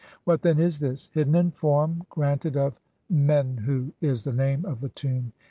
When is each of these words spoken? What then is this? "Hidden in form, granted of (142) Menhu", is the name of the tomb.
What 0.23 0.41
then 0.41 0.57
is 0.59 0.79
this? 0.79 1.11
"Hidden 1.13 1.35
in 1.35 1.51
form, 1.51 2.05
granted 2.09 2.57
of 2.57 2.79
(142) 3.09 3.15
Menhu", 3.15 3.91
is 4.01 4.23
the 4.23 4.33
name 4.33 4.65
of 4.65 4.81
the 4.81 4.89
tomb. 4.89 5.31